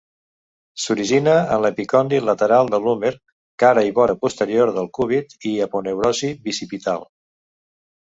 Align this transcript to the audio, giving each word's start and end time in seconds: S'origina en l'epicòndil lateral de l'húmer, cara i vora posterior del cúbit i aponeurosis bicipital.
S'origina 0.85 1.35
en 1.55 1.61
l'epicòndil 1.65 2.25
lateral 2.31 2.73
de 2.77 2.81
l'húmer, 2.87 3.13
cara 3.67 3.85
i 3.91 3.95
vora 4.01 4.19
posterior 4.27 4.75
del 4.81 4.93
cúbit 5.01 5.41
i 5.55 5.57
aponeurosis 5.71 6.45
bicipital. 6.51 7.11